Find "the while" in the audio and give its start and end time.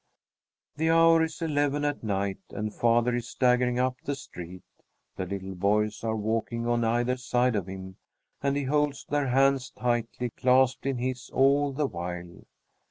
11.71-12.45